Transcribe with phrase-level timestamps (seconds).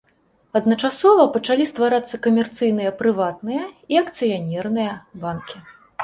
[0.59, 4.95] Адначасова пачалі стварацца камерцыйныя прыватныя і акцыянерныя
[5.27, 5.57] банкі.